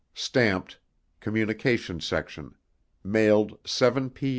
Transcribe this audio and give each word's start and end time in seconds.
[Stamped: 0.15 0.79
COMMUNICATIONS 1.19 2.03
SECTION 2.03 2.55
MAILED 3.03 3.59
7 3.67 4.09
P. 4.09 4.29